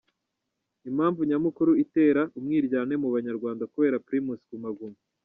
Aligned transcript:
Impamvu 0.89 1.19
nyamukuru 1.29 1.71
itera 1.83 2.21
umwiryane 2.37 2.93
mu 3.01 3.09
banyarwanda 3.15 3.63
kubera 3.73 4.01
Primus 4.05 4.41
Guma 4.49 4.69
Guma. 4.77 4.99